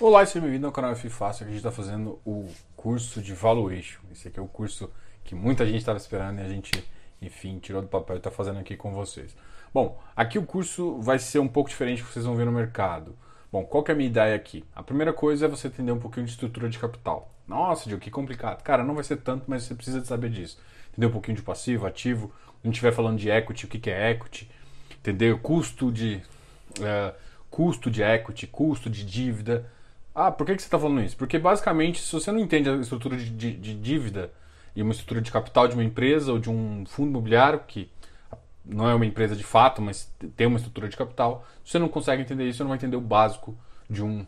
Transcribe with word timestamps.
Olá 0.00 0.24
e 0.24 0.26
seja 0.26 0.40
bem-vindo 0.40 0.66
ao 0.66 0.72
canal 0.72 0.90
F 0.90 1.08
Fácil, 1.08 1.44
que 1.44 1.50
a 1.50 1.54
gente 1.54 1.64
está 1.64 1.70
fazendo 1.70 2.18
o 2.26 2.48
curso 2.76 3.22
de 3.22 3.32
Valuation. 3.32 4.00
Esse 4.10 4.26
aqui 4.26 4.40
é 4.40 4.42
o 4.42 4.48
curso 4.48 4.90
que 5.22 5.36
muita 5.36 5.64
gente 5.64 5.78
estava 5.78 5.96
esperando 5.96 6.40
e 6.40 6.42
a 6.42 6.48
gente, 6.48 6.72
enfim, 7.22 7.60
tirou 7.60 7.80
do 7.80 7.86
papel 7.86 8.16
e 8.16 8.18
está 8.18 8.28
fazendo 8.28 8.58
aqui 8.58 8.76
com 8.76 8.92
vocês. 8.92 9.36
Bom, 9.72 10.02
aqui 10.16 10.36
o 10.36 10.44
curso 10.44 11.00
vai 11.00 11.20
ser 11.20 11.38
um 11.38 11.46
pouco 11.46 11.70
diferente 11.70 12.02
do 12.02 12.08
que 12.08 12.12
vocês 12.12 12.24
vão 12.24 12.34
ver 12.34 12.44
no 12.44 12.50
mercado. 12.50 13.16
Bom, 13.52 13.64
qual 13.64 13.84
que 13.84 13.92
é 13.92 13.94
a 13.94 13.96
minha 13.96 14.08
ideia 14.08 14.34
aqui? 14.34 14.64
A 14.74 14.82
primeira 14.82 15.12
coisa 15.12 15.46
é 15.46 15.48
você 15.48 15.68
entender 15.68 15.92
um 15.92 16.00
pouquinho 16.00 16.26
de 16.26 16.32
estrutura 16.32 16.68
de 16.68 16.76
capital. 16.76 17.32
Nossa, 17.46 17.88
Diogo, 17.88 18.02
que 18.02 18.10
complicado. 18.10 18.64
Cara, 18.64 18.82
não 18.82 18.96
vai 18.96 19.04
ser 19.04 19.18
tanto, 19.18 19.44
mas 19.46 19.62
você 19.62 19.76
precisa 19.76 20.04
saber 20.04 20.28
disso. 20.28 20.58
Entender 20.90 21.06
um 21.06 21.12
pouquinho 21.12 21.36
de 21.36 21.42
passivo, 21.42 21.86
ativo. 21.86 22.32
Quando 22.60 22.74
estiver 22.74 22.92
falando 22.92 23.16
de 23.16 23.30
equity, 23.30 23.64
o 23.64 23.68
que, 23.68 23.78
que 23.78 23.90
é 23.90 24.10
equity. 24.10 24.50
Entender 24.98 25.32
o 25.32 25.38
custo 25.38 25.92
de, 25.92 26.20
uh, 26.80 27.14
custo 27.48 27.88
de 27.88 28.02
equity, 28.02 28.48
custo 28.48 28.90
de 28.90 29.04
dívida 29.04 29.72
ah, 30.14 30.30
por 30.30 30.46
que, 30.46 30.54
que 30.54 30.62
você 30.62 30.68
está 30.68 30.78
falando 30.78 31.02
isso? 31.02 31.16
Porque 31.16 31.38
basicamente, 31.38 32.00
se 32.00 32.12
você 32.12 32.30
não 32.30 32.38
entende 32.38 32.70
a 32.70 32.76
estrutura 32.76 33.16
de, 33.16 33.30
de, 33.30 33.52
de, 33.52 33.74
dívida 33.74 34.30
e 34.76 34.82
uma 34.82 34.92
estrutura 34.92 35.20
de 35.20 35.30
capital 35.30 35.66
de 35.66 35.74
uma 35.74 35.82
empresa 35.82 36.32
ou 36.32 36.38
de 36.38 36.48
um 36.48 36.84
fundo 36.86 37.10
imobiliário, 37.10 37.60
que 37.66 37.90
não 38.64 38.88
é 38.88 38.94
uma 38.94 39.04
empresa 39.04 39.34
de 39.34 39.42
fato, 39.42 39.82
mas 39.82 40.10
tem 40.36 40.46
uma 40.46 40.56
estrutura 40.56 40.88
de 40.88 40.96
capital, 40.96 41.44
se 41.64 41.72
você 41.72 41.78
não 41.78 41.88
consegue 41.88 42.22
entender 42.22 42.48
isso, 42.48 42.58
você 42.58 42.62
não 42.62 42.68
vai 42.68 42.78
entender 42.78 42.96
o 42.96 43.00
básico 43.00 43.56
de 43.90 44.02
um 44.02 44.24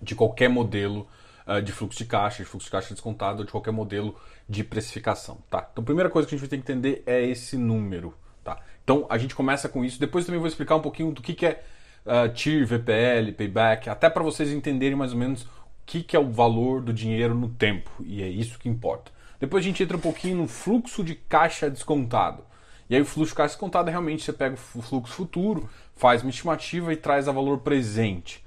de 0.00 0.14
qualquer 0.14 0.48
modelo 0.48 1.08
uh, 1.44 1.60
de 1.60 1.72
fluxo 1.72 1.98
de 1.98 2.04
caixa, 2.04 2.44
de 2.44 2.48
fluxo 2.48 2.66
de 2.66 2.70
caixa 2.70 2.94
descontado, 2.94 3.40
ou 3.40 3.44
de 3.44 3.50
qualquer 3.50 3.72
modelo 3.72 4.14
de 4.48 4.62
precificação, 4.62 5.38
tá? 5.50 5.68
Então, 5.72 5.82
a 5.82 5.84
primeira 5.84 6.08
coisa 6.08 6.28
que 6.28 6.36
a 6.36 6.38
gente 6.38 6.48
ter 6.48 6.56
que 6.56 6.62
entender 6.62 7.02
é 7.04 7.20
esse 7.24 7.56
número, 7.56 8.14
tá? 8.44 8.60
Então, 8.84 9.06
a 9.10 9.18
gente 9.18 9.34
começa 9.34 9.68
com 9.68 9.84
isso. 9.84 9.98
Depois 9.98 10.24
também 10.24 10.38
vou 10.38 10.46
explicar 10.46 10.76
um 10.76 10.80
pouquinho 10.80 11.10
do 11.10 11.20
que, 11.20 11.34
que 11.34 11.46
é 11.46 11.64
uh, 12.08 12.32
TIR, 12.32 12.66
VPL, 12.66 13.32
Payback, 13.32 13.88
até 13.88 14.08
para 14.08 14.22
vocês 14.22 14.50
entenderem 14.50 14.96
mais 14.96 15.12
ou 15.12 15.18
menos 15.18 15.42
o 15.42 15.48
que, 15.86 16.02
que 16.02 16.16
é 16.16 16.18
o 16.18 16.30
valor 16.30 16.80
do 16.80 16.92
dinheiro 16.92 17.34
no 17.34 17.48
tempo, 17.48 17.90
e 18.04 18.22
é 18.22 18.28
isso 18.28 18.58
que 18.58 18.68
importa. 18.68 19.12
Depois 19.38 19.64
a 19.64 19.66
gente 19.66 19.82
entra 19.82 19.96
um 19.96 20.00
pouquinho 20.00 20.38
no 20.38 20.48
fluxo 20.48 21.04
de 21.04 21.14
caixa 21.14 21.70
descontado. 21.70 22.42
E 22.90 22.96
aí 22.96 23.02
o 23.02 23.04
fluxo 23.04 23.32
de 23.32 23.36
caixa 23.36 23.54
descontado 23.54 23.88
é 23.88 23.92
realmente 23.92 24.24
você 24.24 24.32
pega 24.32 24.54
o 24.54 24.82
fluxo 24.82 25.14
futuro, 25.14 25.68
faz 25.94 26.22
uma 26.22 26.30
estimativa 26.30 26.92
e 26.92 26.96
traz 26.96 27.28
a 27.28 27.32
valor 27.32 27.58
presente. 27.58 28.44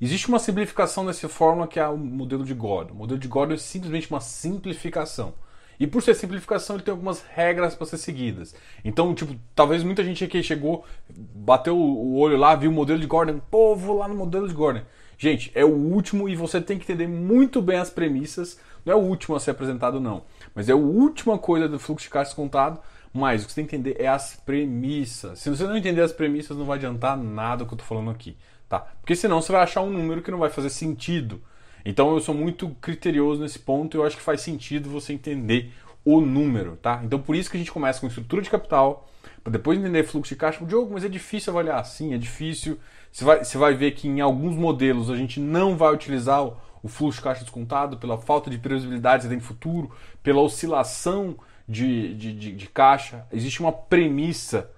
Existe 0.00 0.28
uma 0.28 0.38
simplificação 0.38 1.06
dessa 1.06 1.28
fórmula 1.28 1.66
que 1.66 1.80
é 1.80 1.88
o 1.88 1.96
modelo 1.96 2.44
de 2.44 2.52
Gordon. 2.52 2.92
O 2.92 2.96
modelo 2.96 3.18
de 3.18 3.28
Gordon 3.28 3.54
é 3.54 3.58
simplesmente 3.58 4.10
uma 4.10 4.20
simplificação. 4.20 5.32
E 5.78 5.86
por 5.86 6.02
ser 6.02 6.14
simplificação, 6.14 6.76
ele 6.76 6.84
tem 6.84 6.92
algumas 6.92 7.22
regras 7.22 7.74
para 7.74 7.86
ser 7.86 7.98
seguidas. 7.98 8.54
Então, 8.84 9.14
tipo, 9.14 9.34
talvez 9.54 9.82
muita 9.82 10.04
gente 10.04 10.24
aqui 10.24 10.42
chegou, 10.42 10.84
bateu 11.08 11.76
o 11.76 12.16
olho 12.16 12.36
lá, 12.36 12.54
viu 12.54 12.70
o 12.70 12.74
modelo 12.74 13.00
de 13.00 13.06
Gordon, 13.06 13.40
pô, 13.50 13.74
vou 13.74 13.98
lá 13.98 14.08
no 14.08 14.14
modelo 14.14 14.48
de 14.48 14.54
Gordon. 14.54 14.82
Gente, 15.16 15.50
é 15.54 15.64
o 15.64 15.72
último 15.72 16.28
e 16.28 16.36
você 16.36 16.60
tem 16.60 16.78
que 16.78 16.84
entender 16.84 17.06
muito 17.06 17.62
bem 17.62 17.78
as 17.78 17.90
premissas. 17.90 18.58
Não 18.84 18.92
é 18.92 18.96
o 18.96 19.00
último 19.00 19.36
a 19.36 19.40
ser 19.40 19.52
apresentado, 19.52 20.00
não. 20.00 20.24
Mas 20.54 20.68
é 20.68 20.72
a 20.72 20.76
última 20.76 21.38
coisa 21.38 21.68
do 21.68 21.78
fluxo 21.78 22.04
de 22.04 22.10
caixa 22.10 22.30
descontado. 22.30 22.80
Mas 23.12 23.42
o 23.42 23.46
que 23.46 23.52
você 23.52 23.60
tem 23.60 23.66
que 23.66 23.76
entender 23.76 23.96
é 24.02 24.08
as 24.08 24.34
premissas. 24.34 25.38
Se 25.38 25.48
você 25.48 25.64
não 25.64 25.76
entender 25.76 26.02
as 26.02 26.12
premissas, 26.12 26.56
não 26.56 26.64
vai 26.64 26.78
adiantar 26.78 27.16
nada 27.16 27.62
o 27.62 27.66
que 27.66 27.72
eu 27.72 27.76
estou 27.76 27.86
falando 27.86 28.10
aqui. 28.10 28.36
Tá? 28.68 28.80
Porque 29.00 29.14
senão 29.14 29.40
você 29.40 29.52
vai 29.52 29.62
achar 29.62 29.82
um 29.82 29.90
número 29.90 30.20
que 30.20 30.32
não 30.32 30.38
vai 30.38 30.50
fazer 30.50 30.68
sentido. 30.68 31.40
Então 31.84 32.12
eu 32.12 32.20
sou 32.20 32.34
muito 32.34 32.70
criterioso 32.80 33.42
nesse 33.42 33.58
ponto 33.58 33.96
e 33.96 33.98
eu 33.98 34.04
acho 34.04 34.16
que 34.16 34.22
faz 34.22 34.40
sentido 34.40 34.88
você 34.88 35.12
entender 35.12 35.72
o 36.04 36.20
número, 36.20 36.76
tá? 36.76 37.00
Então 37.04 37.18
por 37.18 37.36
isso 37.36 37.50
que 37.50 37.56
a 37.56 37.60
gente 37.60 37.72
começa 37.72 38.00
com 38.00 38.06
estrutura 38.06 38.42
de 38.42 38.50
capital, 38.50 39.08
para 39.42 39.52
depois 39.52 39.78
entender 39.78 40.04
fluxo 40.04 40.34
de 40.34 40.40
caixa. 40.40 40.64
O 40.64 40.68
jogo, 40.68 40.94
mas 40.94 41.04
é 41.04 41.08
difícil 41.08 41.52
avaliar. 41.52 41.84
Sim, 41.84 42.14
é 42.14 42.18
difícil. 42.18 42.78
Você 43.12 43.24
vai, 43.24 43.44
você 43.44 43.58
vai 43.58 43.74
ver 43.74 43.92
que 43.92 44.08
em 44.08 44.20
alguns 44.20 44.56
modelos 44.56 45.10
a 45.10 45.16
gente 45.16 45.38
não 45.38 45.76
vai 45.76 45.92
utilizar 45.92 46.44
o, 46.44 46.56
o 46.82 46.88
fluxo 46.88 47.18
de 47.18 47.24
caixa 47.24 47.42
descontado 47.42 47.98
pela 47.98 48.18
falta 48.18 48.50
de 48.50 48.58
previsibilidade 48.58 49.28
dentro 49.28 49.44
do 49.44 49.48
futuro, 49.48 49.90
pela 50.22 50.40
oscilação 50.40 51.36
de, 51.68 52.14
de, 52.14 52.32
de, 52.32 52.52
de 52.52 52.66
caixa. 52.68 53.26
Existe 53.30 53.60
uma 53.60 53.72
premissa 53.72 54.70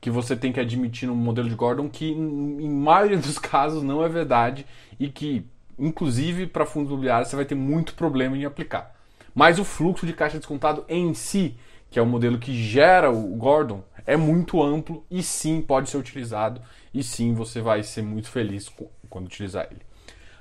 que 0.00 0.10
você 0.10 0.34
tem 0.34 0.52
que 0.52 0.60
admitir 0.60 1.06
no 1.06 1.14
modelo 1.14 1.48
de 1.48 1.54
Gordon 1.54 1.88
que 1.88 2.10
em, 2.10 2.64
em 2.64 2.70
maioria 2.70 3.18
dos 3.18 3.38
casos 3.40 3.82
não 3.82 4.04
é 4.04 4.08
verdade 4.08 4.66
e 4.98 5.08
que 5.08 5.46
inclusive 5.82 6.46
para 6.46 6.64
fundos 6.64 6.90
imobiliários 6.90 7.28
você 7.28 7.36
vai 7.36 7.44
ter 7.44 7.56
muito 7.56 7.94
problema 7.94 8.36
em 8.36 8.44
aplicar. 8.44 8.94
Mas 9.34 9.58
o 9.58 9.64
fluxo 9.64 10.06
de 10.06 10.12
caixa 10.12 10.38
descontado 10.38 10.84
em 10.88 11.12
si, 11.12 11.56
que 11.90 11.98
é 11.98 12.02
o 12.02 12.06
modelo 12.06 12.38
que 12.38 12.54
gera 12.54 13.10
o 13.10 13.34
Gordon, 13.36 13.82
é 14.06 14.16
muito 14.16 14.62
amplo 14.62 15.04
e 15.10 15.22
sim 15.22 15.60
pode 15.60 15.90
ser 15.90 15.96
utilizado 15.96 16.60
e 16.94 17.02
sim 17.02 17.34
você 17.34 17.60
vai 17.60 17.82
ser 17.82 18.02
muito 18.02 18.30
feliz 18.30 18.70
quando 19.08 19.26
utilizar 19.26 19.66
ele. 19.70 19.82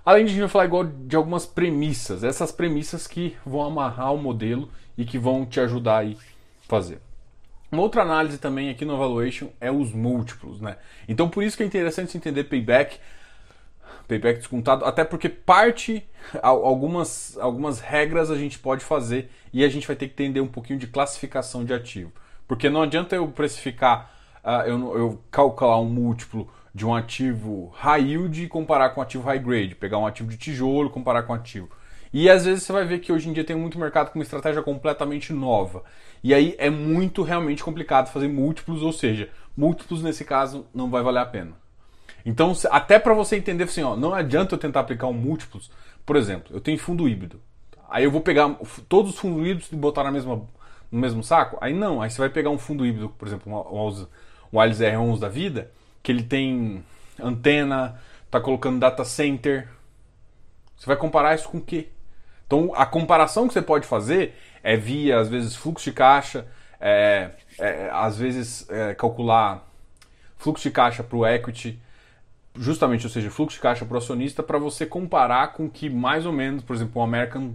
Além 0.05 0.25
de 0.25 0.31
a 0.31 0.33
gente 0.33 0.41
vai 0.41 0.49
falar 0.49 0.65
igual 0.65 0.83
de 0.83 1.15
algumas 1.15 1.45
premissas, 1.45 2.23
essas 2.23 2.51
premissas 2.51 3.07
que 3.07 3.35
vão 3.45 3.63
amarrar 3.63 4.13
o 4.13 4.17
modelo 4.17 4.69
e 4.97 5.05
que 5.05 5.17
vão 5.17 5.45
te 5.45 5.59
ajudar 5.59 6.05
a 6.05 6.13
fazer. 6.67 6.99
Uma 7.71 7.83
outra 7.83 8.01
análise 8.01 8.37
também 8.37 8.69
aqui 8.69 8.83
no 8.83 8.95
Evaluation 8.95 9.47
é 9.59 9.71
os 9.71 9.93
múltiplos, 9.93 10.59
né? 10.59 10.77
Então 11.07 11.29
por 11.29 11.43
isso 11.43 11.55
que 11.55 11.63
é 11.63 11.65
interessante 11.65 12.17
entender 12.17 12.43
payback, 12.45 12.99
payback 14.11 14.39
descontado, 14.39 14.83
até 14.83 15.05
porque 15.05 15.29
parte, 15.29 16.05
algumas, 16.41 17.37
algumas 17.39 17.79
regras 17.79 18.29
a 18.29 18.35
gente 18.35 18.59
pode 18.59 18.83
fazer 18.83 19.29
e 19.53 19.63
a 19.63 19.69
gente 19.69 19.87
vai 19.87 19.95
ter 19.95 20.07
que 20.07 20.13
entender 20.13 20.41
um 20.41 20.47
pouquinho 20.47 20.77
de 20.77 20.87
classificação 20.87 21.63
de 21.63 21.73
ativo. 21.73 22.11
Porque 22.45 22.69
não 22.69 22.81
adianta 22.81 23.15
eu 23.15 23.25
precificar, 23.29 24.11
uh, 24.43 24.67
eu, 24.67 24.97
eu 24.97 25.23
calcular 25.31 25.79
um 25.79 25.89
múltiplo 25.89 26.49
de 26.75 26.85
um 26.85 26.93
ativo 26.93 27.71
high 27.75 28.01
yield 28.01 28.43
e 28.43 28.47
comparar 28.47 28.89
com 28.89 28.99
um 28.99 29.03
ativo 29.03 29.23
high 29.23 29.39
grade, 29.39 29.75
pegar 29.75 29.97
um 29.97 30.05
ativo 30.05 30.29
de 30.29 30.37
tijolo 30.37 30.89
e 30.89 30.91
comparar 30.91 31.23
com 31.23 31.31
um 31.31 31.35
ativo. 31.37 31.69
E 32.13 32.29
às 32.29 32.43
vezes 32.43 32.63
você 32.63 32.73
vai 32.73 32.83
ver 32.83 32.99
que 32.99 33.13
hoje 33.13 33.29
em 33.29 33.33
dia 33.33 33.45
tem 33.45 33.55
muito 33.55 33.79
mercado 33.79 34.11
com 34.11 34.19
uma 34.19 34.23
estratégia 34.23 34.61
completamente 34.61 35.31
nova. 35.31 35.83
E 36.21 36.33
aí 36.33 36.53
é 36.57 36.69
muito 36.69 37.23
realmente 37.23 37.63
complicado 37.63 38.11
fazer 38.11 38.27
múltiplos, 38.27 38.81
ou 38.81 38.91
seja, 38.91 39.29
múltiplos 39.55 40.03
nesse 40.03 40.25
caso 40.25 40.65
não 40.73 40.89
vai 40.89 41.01
valer 41.01 41.19
a 41.19 41.25
pena. 41.25 41.60
Então, 42.25 42.53
até 42.69 42.99
para 42.99 43.13
você 43.13 43.35
entender 43.35 43.63
assim, 43.65 43.83
ó, 43.83 43.95
não 43.95 44.13
adianta 44.13 44.55
eu 44.55 44.59
tentar 44.59 44.81
aplicar 44.81 45.07
um 45.07 45.13
múltiplos. 45.13 45.71
Por 46.05 46.15
exemplo, 46.15 46.55
eu 46.55 46.61
tenho 46.61 46.77
fundo 46.77 47.07
híbrido. 47.07 47.39
Aí 47.89 48.03
eu 48.03 48.11
vou 48.11 48.21
pegar 48.21 48.57
todos 48.87 49.11
os 49.11 49.19
fundos 49.19 49.39
híbridos 49.45 49.71
e 49.71 49.75
botar 49.75 50.03
na 50.03 50.11
mesma, 50.11 50.41
no 50.91 50.99
mesmo 50.99 51.23
saco? 51.23 51.57
Aí 51.59 51.73
não, 51.73 52.01
aí 52.01 52.09
você 52.09 52.19
vai 52.19 52.29
pegar 52.29 52.49
um 52.49 52.57
fundo 52.57 52.85
híbrido, 52.85 53.09
por 53.09 53.27
exemplo, 53.27 53.51
um, 53.51 54.07
um 54.53 54.59
Alice 54.59 54.81
R11 54.81 55.19
da 55.19 55.29
vida, 55.29 55.71
que 56.01 56.11
ele 56.11 56.23
tem 56.23 56.83
antena, 57.19 57.99
tá 58.29 58.39
colocando 58.39 58.79
data 58.79 59.03
center. 59.03 59.67
Você 60.77 60.85
vai 60.85 60.95
comparar 60.95 61.35
isso 61.35 61.49
com 61.49 61.57
o 61.57 61.61
quê? 61.61 61.89
Então, 62.47 62.71
a 62.75 62.85
comparação 62.85 63.47
que 63.47 63.53
você 63.53 63.61
pode 63.61 63.87
fazer 63.87 64.35
é 64.63 64.75
via, 64.75 65.19
às 65.19 65.29
vezes, 65.29 65.55
fluxo 65.55 65.85
de 65.85 65.93
caixa, 65.93 66.45
é, 66.79 67.31
é, 67.59 67.89
às 67.93 68.17
vezes, 68.17 68.69
é, 68.69 68.93
calcular 68.93 69.67
fluxo 70.37 70.63
de 70.63 70.71
caixa 70.71 71.03
para 71.03 71.17
o 71.17 71.25
equity, 71.25 71.79
justamente, 72.55 73.05
ou 73.05 73.11
seja, 73.11 73.29
fluxo 73.29 73.57
de 73.57 73.61
caixa 73.61 73.85
para 73.85 73.95
o 73.95 73.97
acionista, 73.97 74.43
para 74.43 74.57
você 74.57 74.85
comparar 74.85 75.53
com 75.53 75.69
que 75.69 75.89
mais 75.89 76.25
ou 76.25 76.31
menos, 76.31 76.63
por 76.63 76.75
exemplo, 76.75 77.01
um 77.01 77.03
American, 77.03 77.53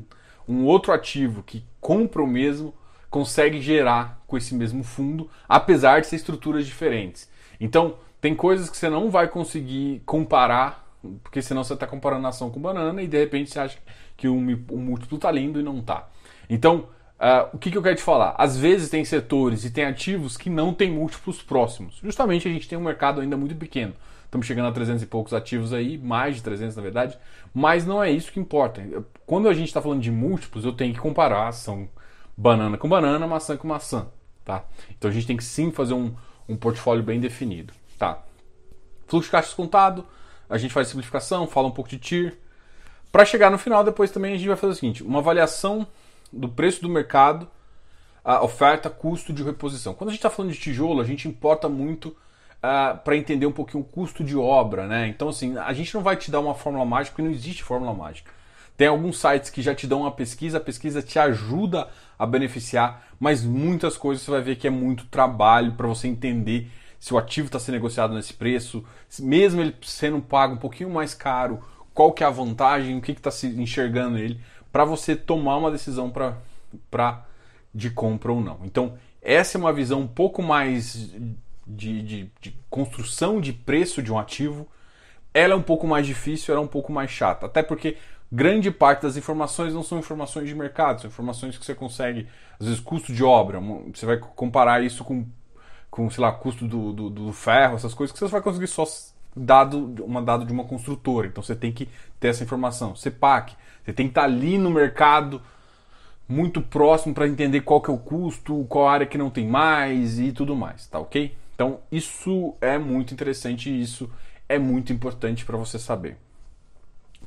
um 0.49 0.65
outro 0.65 0.93
ativo 0.93 1.43
que 1.43 1.65
compra 1.81 2.23
o 2.23 2.27
mesmo, 2.27 2.75
consegue 3.11 3.61
gerar 3.61 4.23
com 4.27 4.37
esse 4.37 4.55
mesmo 4.55 4.83
fundo, 4.83 5.31
apesar 5.49 6.01
de 6.01 6.07
ser 6.07 6.17
estruturas 6.17 6.67
diferentes. 6.67 7.31
Então, 7.61 7.97
tem 8.21 8.35
coisas 8.35 8.69
que 8.69 8.77
você 8.77 8.89
não 8.89 9.11
vai 9.11 9.29
conseguir 9.29 10.03
comparar, 10.05 10.85
porque 11.23 11.41
senão 11.41 11.63
você 11.63 11.75
está 11.75 11.87
comparando 11.87 12.27
ação 12.27 12.51
com 12.51 12.61
banana 12.61 13.03
e 13.03 13.07
de 13.07 13.19
repente 13.19 13.51
você 13.51 13.61
acha 13.61 13.79
que 14.17 14.29
o, 14.29 14.35
o 14.37 14.79
múltiplo 14.79 15.17
está 15.17 15.31
lindo 15.31 15.61
e 15.61 15.63
não 15.63 15.79
está. 15.79 16.09
Então, 16.49 16.89
uh, 17.21 17.49
o 17.53 17.59
que, 17.59 17.71
que 17.71 17.79
eu 17.79 17.83
quero 17.83 17.97
te 17.97 18.03
falar? 18.03 18.35
Às 18.39 18.57
vezes 18.57 18.89
tem 18.89 19.05
setores 19.05 19.65
e 19.65 19.71
tem 19.71 19.85
ativos 19.85 20.37
que 20.37 20.51
não 20.51 20.73
têm 20.73 20.91
múltiplos 20.91 21.43
próximos. 21.43 21.99
Justamente 22.03 22.49
a 22.49 22.51
gente 22.51 22.69
tem 22.69 22.79
um 22.79 22.83
mercado 22.83 23.21
ainda 23.21 23.37
muito 23.37 23.55
pequeno. 23.55 23.95
Estamos 24.27 24.47
chegando 24.47 24.67
a 24.67 24.73
300 24.73 25.03
e 25.03 25.07
poucos 25.07 25.33
ativos 25.33 25.73
aí, 25.73 25.97
mais 25.97 26.37
de 26.37 26.43
300 26.43 26.77
na 26.77 26.83
verdade, 26.83 27.19
mas 27.55 27.87
não 27.87 28.03
é 28.03 28.11
isso 28.11 28.31
que 28.31 28.41
importa. 28.41 28.83
Quando 29.25 29.49
a 29.49 29.55
gente 29.55 29.69
está 29.69 29.81
falando 29.81 30.03
de 30.03 30.11
múltiplos, 30.11 30.65
eu 30.65 30.73
tenho 30.73 30.93
que 30.93 31.01
comparar 31.01 31.49
ação 31.49 31.89
banana 32.37 32.77
com 32.77 32.89
banana, 32.89 33.27
maçã 33.27 33.57
com 33.57 33.69
maçã, 33.69 34.09
tá? 34.45 34.65
Então 34.91 35.11
a 35.11 35.15
gente 35.15 35.27
tem 35.27 35.37
que 35.37 35.45
sim 35.45 35.71
fazer 35.71 35.95
um, 35.95 36.15
um 36.49 36.57
portfólio 36.57 37.03
bem 37.03 37.21
definido, 37.21 37.73
tá? 37.97 38.23
Fluxo 39.07 39.29
de 39.29 39.31
caixa 39.31 39.47
descontado, 39.47 40.05
a 40.51 40.59
gente 40.59 40.75
faz 40.75 40.89
simplificação, 40.89 41.47
fala 41.47 41.69
um 41.69 41.73
pouco 41.73 41.89
de 41.89 41.99
TIR. 41.99 42.37
Para 43.13 43.25
chegar 43.25 43.51
no 43.51 43.59
final, 43.59 43.85
depois 43.85 44.11
também 44.11 44.35
a 44.35 44.37
gente 44.37 44.49
vai 44.49 44.57
fazer 44.57 44.73
o 44.73 44.77
seguinte: 44.77 45.03
uma 45.05 45.21
avaliação 45.21 45.87
do 46.33 46.49
preço 46.49 46.83
do 46.83 46.89
mercado, 46.89 47.49
a 48.25 48.45
oferta, 48.45 48.91
custo 48.91 49.33
de 49.33 49.45
reposição. 49.45 49.95
Quando 49.95 50.11
a 50.11 50.13
gente 50.13 50.19
está 50.19 50.31
falando 50.31 50.53
de 50.53 50.59
tijolo, 50.59 51.01
a 51.01 51.05
gente 51.05 51.29
importa 51.29 51.69
muito 51.69 52.15
uh, 52.67 52.99
para 52.99 53.17
entender 53.17 53.47
um 53.47 53.53
pouquinho 53.53 53.83
o 53.83 53.87
custo 53.87 54.25
de 54.25 54.37
obra, 54.37 54.87
né? 54.87 55.07
Então, 55.09 55.29
assim, 55.29 55.57
a 55.57 55.73
gente 55.73 55.95
não 55.95 56.03
vai 56.03 56.17
te 56.17 56.31
dar 56.31 56.41
uma 56.41 56.55
fórmula 56.55 56.85
mágica, 56.85 57.15
porque 57.15 57.29
não 57.29 57.35
existe 57.35 57.63
fórmula 57.63 57.95
mágica. 57.95 58.31
Tem 58.77 58.89
alguns 58.89 59.19
sites 59.19 59.49
que 59.49 59.63
já 59.63 59.75
te 59.75 59.87
dão 59.87 60.03
uma 60.03 60.11
pesquisa, 60.11 60.59
a 60.59 60.61
pesquisa 60.61 61.01
te 61.01 61.19
ajuda 61.19 61.89
a 62.19 62.27
beneficiar, 62.27 63.07
mas 63.19 63.43
muitas 63.43 63.97
coisas 63.97 64.25
você 64.25 64.31
vai 64.31 64.43
ver 64.43 64.57
que 64.57 64.67
é 64.67 64.71
muito 64.71 65.07
trabalho 65.07 65.73
para 65.73 65.87
você 65.87 66.09
entender 66.09 66.71
se 66.99 67.15
o 67.15 67.19
ativo 67.19 67.47
está 67.47 67.59
sendo 67.59 67.77
negociado 67.77 68.15
nesse 68.15 68.35
preço, 68.35 68.85
mesmo 69.21 69.61
ele 69.61 69.75
sendo 69.83 70.21
pago 70.21 70.55
um 70.55 70.59
pouquinho 70.59 70.91
mais 70.91 71.15
caro, 71.15 71.61
qual 71.95 72.13
que 72.13 72.23
é 72.23 72.27
a 72.27 72.31
vantagem, 72.31 72.99
o 72.99 73.01
que 73.01 73.13
está 73.13 73.31
se 73.31 73.47
enxergando 73.47 74.19
ele, 74.19 74.41
para 74.71 74.85
você 74.85 75.17
tomar 75.17 75.57
uma 75.57 75.71
decisão 75.71 76.11
para 76.11 77.25
de 77.75 77.91
compra 77.91 78.33
ou 78.33 78.41
não. 78.41 78.59
Então, 78.65 78.95
essa 79.23 79.57
é 79.57 79.61
uma 79.61 79.73
visão 79.73 80.01
um 80.01 80.07
pouco 80.07 80.43
mais 80.43 81.15
de, 81.67 82.03
de, 82.03 82.31
de, 82.41 82.59
construção 82.71 83.41
de 83.41 83.53
preço 83.53 84.03
de 84.03 84.13
um 84.13 84.19
ativo. 84.19 84.69
Ela 85.35 85.55
é 85.55 85.57
um 85.57 85.63
pouco 85.63 85.87
mais 85.87 86.07
difícil, 86.07 86.53
ela 86.53 86.63
é 86.63 86.65
um 86.65 86.69
pouco 86.69 86.93
mais 86.93 87.11
chata. 87.11 87.47
Até 87.47 87.63
porque 87.63 87.97
grande 88.31 88.71
parte 88.71 89.03
das 89.03 89.17
informações 89.17 89.75
não 89.75 89.83
são 89.83 89.99
informações 89.99 90.49
de 90.49 90.55
mercado, 90.55 91.01
são 91.01 91.09
informações 91.09 91.59
que 91.59 91.65
você 91.65 91.75
consegue, 91.75 92.27
às 92.59 92.67
vezes, 92.67 92.81
custo 92.81 93.13
de 93.13 93.25
obra. 93.25 93.61
Você 93.93 94.07
vai 94.07 94.19
comparar 94.19 94.83
isso 94.83 95.05
com, 95.05 95.27
com 95.91 96.11
sei 96.11 96.23
lá, 96.23 96.33
custo 96.33 96.67
do, 96.67 96.93
do, 96.93 97.11
do 97.11 97.33
ferro, 97.33 97.75
essas 97.77 97.95
coisas 97.95 98.13
que 98.13 98.19
você 98.19 98.31
vai 98.31 98.41
conseguir 98.41 98.69
só 98.69 98.85
dado 99.37 100.03
uma 100.03 100.23
dado 100.23 100.47
de 100.47 100.53
uma 100.53 100.65
construtora. 100.65 101.27
Então 101.27 101.43
você 101.43 101.55
tem 101.55 101.73
que 101.73 101.89
ter 102.19 102.29
essa 102.29 102.43
informação. 102.43 102.97
CEPAC, 102.97 103.55
você 103.85 103.93
tem 103.93 104.07
que 104.07 104.13
estar 104.13 104.25
ali 104.25 104.57
no 104.57 104.71
mercado 104.71 105.43
muito 106.29 106.61
próximo 106.61 107.15
para 107.15 107.29
entender 107.29 107.61
qual 107.61 107.81
que 107.81 107.91
é 107.91 107.95
o 107.95 107.99
custo, 107.99 108.65
qual 108.69 108.89
área 108.89 109.07
que 109.07 109.19
não 109.19 109.31
tem 109.31 109.47
mais 109.47 110.19
e 110.19 110.33
tudo 110.33 110.57
mais, 110.57 110.87
tá 110.87 110.99
ok? 110.99 111.37
Então 111.57 111.81
isso 111.91 112.55
é 112.61 112.79
muito 112.79 113.13
interessante 113.13 113.71
e 113.71 113.81
isso 113.81 114.09
é 114.49 114.59
muito 114.59 114.93
importante 114.93 115.45
para 115.45 115.57
você 115.57 115.79
saber. 115.79 116.17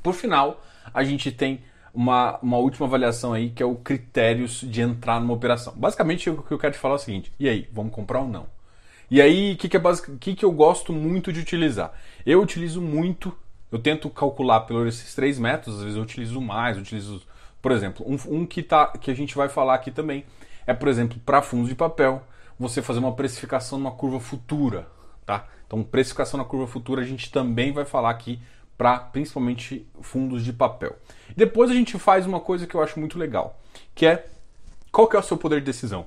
Por 0.02 0.14
final, 0.14 0.62
a 0.94 1.04
gente 1.04 1.30
tem 1.30 1.62
uma, 1.92 2.38
uma 2.40 2.56
última 2.56 2.86
avaliação 2.86 3.32
aí 3.32 3.50
que 3.50 3.62
é 3.62 3.66
o 3.66 3.74
critérios 3.74 4.60
de 4.60 4.80
entrar 4.80 5.20
numa 5.20 5.34
operação. 5.34 5.74
Basicamente 5.76 6.30
o 6.30 6.42
que 6.42 6.52
eu 6.52 6.58
quero 6.58 6.72
te 6.72 6.78
falar 6.78 6.94
é 6.94 6.96
o 6.96 7.00
seguinte: 7.00 7.32
e 7.38 7.48
aí, 7.48 7.68
vamos 7.72 7.92
comprar 7.92 8.20
ou 8.20 8.28
não? 8.28 8.46
E 9.10 9.20
aí, 9.20 9.54
o 9.54 9.56
que, 9.56 9.68
que, 9.68 9.76
é 9.76 9.80
basic... 9.80 10.16
que, 10.18 10.36
que 10.36 10.44
eu 10.44 10.52
gosto 10.52 10.92
muito 10.92 11.32
de 11.32 11.40
utilizar? 11.40 11.92
Eu 12.24 12.40
utilizo 12.40 12.80
muito, 12.80 13.36
eu 13.72 13.80
tento 13.80 14.08
calcular 14.08 14.60
pelos 14.60 14.86
esses 14.86 15.12
três 15.16 15.36
métodos, 15.36 15.78
às 15.78 15.82
vezes 15.82 15.96
eu 15.96 16.02
utilizo 16.04 16.40
mais, 16.40 16.76
eu 16.76 16.82
utilizo, 16.82 17.20
por 17.60 17.72
exemplo, 17.72 18.06
um, 18.08 18.16
um 18.32 18.46
que, 18.46 18.62
tá, 18.62 18.86
que 18.86 19.10
a 19.10 19.14
gente 19.14 19.34
vai 19.34 19.48
falar 19.48 19.74
aqui 19.74 19.90
também 19.90 20.24
é, 20.64 20.72
por 20.72 20.88
exemplo, 20.88 21.18
para 21.26 21.42
fundos 21.42 21.68
de 21.68 21.74
papel, 21.74 22.22
você 22.60 22.82
fazer 22.82 22.98
uma 22.98 23.14
precificação 23.14 23.78
numa 23.78 23.90
curva 23.90 24.20
futura, 24.20 24.86
tá? 25.24 25.48
Então, 25.66 25.82
precificação 25.82 26.36
na 26.36 26.44
curva 26.44 26.66
futura 26.66 27.00
a 27.00 27.04
gente 27.04 27.32
também 27.32 27.72
vai 27.72 27.86
falar 27.86 28.10
aqui 28.10 28.38
para 28.76 28.98
principalmente 28.98 29.86
fundos 30.02 30.44
de 30.44 30.52
papel. 30.52 30.96
Depois 31.34 31.70
a 31.70 31.74
gente 31.74 31.98
faz 31.98 32.26
uma 32.26 32.38
coisa 32.38 32.66
que 32.66 32.74
eu 32.74 32.82
acho 32.82 33.00
muito 33.00 33.18
legal, 33.18 33.58
que 33.94 34.04
é 34.04 34.26
qual 34.92 35.08
que 35.08 35.16
é 35.16 35.18
o 35.18 35.22
seu 35.22 35.38
poder 35.38 35.60
de 35.60 35.66
decisão. 35.66 36.06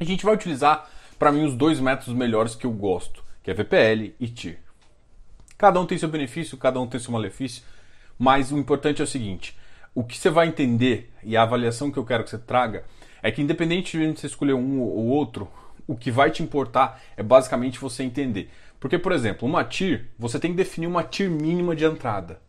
A 0.00 0.04
gente 0.04 0.24
vai 0.24 0.34
utilizar 0.34 0.88
para 1.18 1.30
mim, 1.30 1.44
os 1.44 1.54
dois 1.54 1.78
métodos 1.78 2.14
melhores 2.14 2.56
que 2.56 2.66
eu 2.66 2.72
gosto, 2.72 3.22
que 3.44 3.50
é 3.50 3.54
VPL 3.54 4.12
e 4.18 4.28
TIR. 4.28 4.58
Cada 5.56 5.78
um 5.78 5.86
tem 5.86 5.96
seu 5.96 6.08
benefício, 6.08 6.58
cada 6.58 6.80
um 6.80 6.86
tem 6.88 6.98
seu 6.98 7.12
malefício, 7.12 7.62
mas 8.18 8.50
o 8.50 8.58
importante 8.58 9.00
é 9.00 9.04
o 9.04 9.06
seguinte: 9.06 9.56
o 9.94 10.02
que 10.02 10.18
você 10.18 10.30
vai 10.30 10.48
entender 10.48 11.12
e 11.22 11.36
a 11.36 11.42
avaliação 11.42 11.92
que 11.92 11.98
eu 11.98 12.04
quero 12.04 12.24
que 12.24 12.30
você 12.30 12.38
traga 12.38 12.84
é 13.22 13.30
que, 13.30 13.40
independente 13.40 13.98
de 13.98 14.20
você 14.20 14.26
escolher 14.26 14.54
um 14.54 14.80
ou 14.80 15.06
outro, 15.06 15.48
o 15.86 15.96
que 15.96 16.10
vai 16.10 16.30
te 16.30 16.42
importar 16.42 17.00
é 17.16 17.22
basicamente 17.22 17.78
você 17.78 18.02
entender. 18.02 18.50
Porque, 18.80 18.98
por 18.98 19.12
exemplo, 19.12 19.46
uma 19.46 19.62
TIR, 19.62 20.08
você 20.18 20.38
tem 20.38 20.50
que 20.50 20.56
definir 20.56 20.86
uma 20.86 21.04
TIR 21.04 21.30
mínima 21.30 21.76
de 21.76 21.84
entrada. 21.84 22.40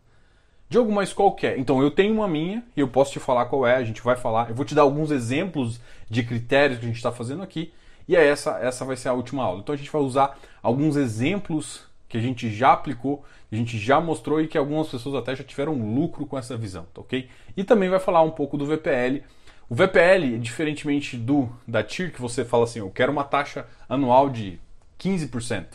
De 0.68 0.78
alguma 0.78 1.06
qualquer. 1.06 1.58
Então, 1.58 1.80
eu 1.80 1.90
tenho 1.90 2.14
uma 2.14 2.26
minha 2.26 2.64
e 2.76 2.80
eu 2.80 2.88
posso 2.88 3.12
te 3.12 3.20
falar 3.20 3.44
qual 3.46 3.66
é, 3.66 3.76
a 3.76 3.84
gente 3.84 4.02
vai 4.02 4.16
falar. 4.16 4.48
Eu 4.48 4.54
vou 4.54 4.64
te 4.64 4.74
dar 4.74 4.82
alguns 4.82 5.10
exemplos 5.10 5.80
de 6.10 6.24
critérios 6.24 6.78
que 6.78 6.84
a 6.84 6.88
gente 6.88 6.96
está 6.96 7.12
fazendo 7.12 7.42
aqui. 7.42 7.72
E 8.08 8.16
é 8.16 8.26
essa, 8.26 8.58
essa 8.58 8.84
vai 8.84 8.96
ser 8.96 9.08
a 9.08 9.12
última 9.12 9.44
aula. 9.44 9.60
Então 9.60 9.74
a 9.74 9.78
gente 9.78 9.90
vai 9.90 10.02
usar 10.02 10.38
alguns 10.62 10.96
exemplos 10.96 11.86
que 12.08 12.18
a 12.18 12.20
gente 12.20 12.50
já 12.52 12.72
aplicou, 12.72 13.24
que 13.48 13.54
a 13.54 13.58
gente 13.58 13.78
já 13.78 14.00
mostrou 14.00 14.40
e 14.40 14.46
que 14.46 14.58
algumas 14.58 14.88
pessoas 14.88 15.14
até 15.14 15.34
já 15.34 15.44
tiveram 15.44 15.74
lucro 15.74 16.26
com 16.26 16.38
essa 16.38 16.56
visão, 16.56 16.86
tá 16.92 17.00
ok? 17.00 17.28
E 17.56 17.64
também 17.64 17.88
vai 17.88 17.98
falar 17.98 18.22
um 18.22 18.30
pouco 18.30 18.56
do 18.56 18.66
VPL. 18.66 19.22
O 19.68 19.74
VPL, 19.74 20.38
diferentemente 20.38 21.16
do 21.16 21.48
da 21.66 21.82
TIR, 21.82 22.12
que 22.12 22.20
você 22.20 22.44
fala 22.44 22.64
assim, 22.64 22.80
eu 22.80 22.90
quero 22.90 23.10
uma 23.10 23.24
taxa 23.24 23.66
anual 23.88 24.28
de 24.28 24.60
15%. 24.98 25.66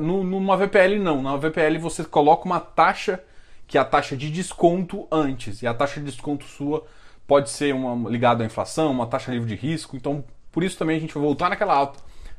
No, 0.00 0.22
numa 0.22 0.56
VPL 0.56 0.98
não, 0.98 1.22
na 1.22 1.36
VPL 1.36 1.78
você 1.78 2.04
coloca 2.04 2.44
uma 2.44 2.60
taxa 2.60 3.22
que 3.66 3.78
é 3.78 3.80
a 3.80 3.84
taxa 3.84 4.16
de 4.16 4.30
desconto 4.30 5.08
antes, 5.10 5.62
e 5.62 5.66
a 5.66 5.72
taxa 5.72 5.98
de 5.98 6.06
desconto 6.06 6.44
sua 6.44 6.86
pode 7.26 7.48
ser 7.48 7.74
uma 7.74 8.08
ligada 8.10 8.44
à 8.44 8.46
inflação, 8.46 8.92
uma 8.92 9.06
taxa 9.06 9.32
livre 9.32 9.48
de 9.48 9.54
risco, 9.54 9.96
então 9.96 10.22
por 10.52 10.62
isso 10.62 10.76
também 10.76 10.98
a 10.98 11.00
gente 11.00 11.14
vai 11.14 11.22
voltar 11.22 11.48
naquela 11.48 11.74
aula, 11.74 11.94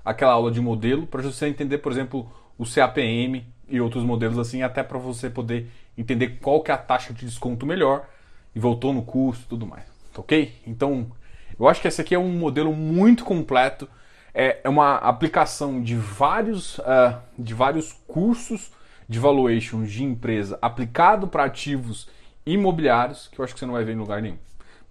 aquela 0.05 0.33
aula 0.33 0.51
de 0.51 0.61
modelo 0.61 1.07
para 1.07 1.23
você 1.23 1.47
entender, 1.47 1.79
por 1.79 1.91
exemplo, 1.91 2.31
o 2.57 2.63
CAPM 2.63 3.43
e 3.67 3.81
outros 3.81 4.03
modelos 4.03 4.37
assim, 4.37 4.61
até 4.61 4.83
para 4.83 4.99
você 4.99 5.29
poder 5.29 5.67
entender 5.97 6.37
qual 6.39 6.61
que 6.61 6.69
é 6.69 6.73
a 6.75 6.77
taxa 6.77 7.11
de 7.11 7.25
desconto 7.25 7.65
melhor 7.65 8.07
e 8.53 8.59
voltou 8.59 8.93
no 8.93 9.01
custo 9.01 9.45
e 9.45 9.49
tudo 9.49 9.65
mais. 9.65 9.94
Ok? 10.21 10.53
Então, 10.65 11.11
eu 11.59 11.67
acho 11.67 11.81
que 11.81 11.87
esse 11.87 12.01
aqui 12.01 12.15
é 12.15 12.19
um 12.19 12.31
modelo 12.31 12.73
muito 12.73 13.23
completo. 13.23 13.87
É, 14.33 14.59
é 14.63 14.69
uma 14.69 14.95
aplicação 14.95 15.81
de 15.81 15.95
vários, 15.95 16.77
uh, 16.79 17.17
de 17.37 17.53
vários 17.53 17.93
cursos 18.07 18.71
de 19.07 19.19
valuation 19.19 19.83
de 19.83 20.03
empresa 20.03 20.57
aplicado 20.61 21.27
para 21.27 21.45
ativos 21.45 22.09
imobiliários 22.45 23.27
que 23.31 23.39
eu 23.39 23.45
acho 23.45 23.53
que 23.53 23.59
você 23.59 23.65
não 23.65 23.73
vai 23.73 23.83
ver 23.83 23.93
em 23.93 23.99
lugar 23.99 24.21
nenhum. 24.21 24.37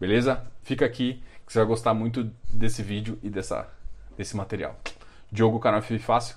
Beleza? 0.00 0.44
Fica 0.62 0.85
aqui 0.85 1.23
que 1.47 1.53
você 1.53 1.59
vai 1.59 1.69
gostar 1.69 1.94
muito 1.94 2.31
desse 2.50 2.82
vídeo 2.82 3.19
e 3.23 3.29
dessa, 3.29 3.69
desse 4.17 4.37
material. 4.37 4.77
Diogo, 5.31 5.59
canal 5.59 5.82
Fácil. 5.82 6.37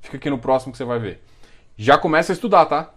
Fica 0.00 0.16
aqui 0.16 0.30
no 0.30 0.38
próximo 0.38 0.72
que 0.72 0.78
você 0.78 0.84
vai 0.84 0.98
ver. 0.98 1.22
Já 1.76 1.98
começa 1.98 2.32
a 2.32 2.34
estudar, 2.34 2.66
tá? 2.66 2.90